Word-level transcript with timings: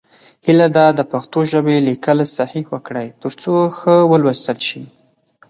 هیله 0.45 0.67
ده 0.75 0.85
د 0.97 0.99
پښتو 1.11 1.39
ژبې 1.51 1.77
لیکل 1.87 2.19
صحیح 2.37 2.65
وکړئ، 2.73 3.07
تر 3.21 3.31
څو 3.41 3.53
ښه 3.77 3.95
ولوستل 4.11 4.57
شي. 4.69 4.81